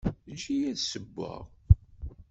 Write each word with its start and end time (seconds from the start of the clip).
Eǧǧ-iyi 0.31 0.65
ad 0.71 0.75
d-ssewweɣ. 0.77 1.43